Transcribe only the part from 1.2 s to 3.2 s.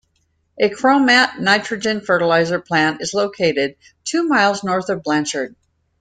nitrogen fertilizer plant is